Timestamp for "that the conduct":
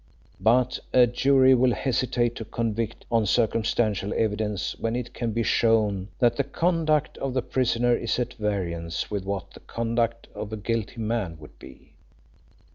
6.17-7.19